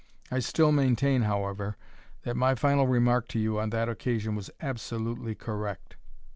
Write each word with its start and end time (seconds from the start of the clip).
I 0.31 0.39
still 0.39 0.71
maintain, 0.71 1.21
however, 1.21 1.77
that 2.23 2.35
my 2.35 2.55
final 2.55 2.87
remark 2.87 3.27
to 3.27 3.39
you 3.39 3.59
on 3.59 3.69
that 3.69 3.87
occasion 3.87 4.33
was 4.35 4.49
absolutely 4.59 5.35
correct. 5.35 5.95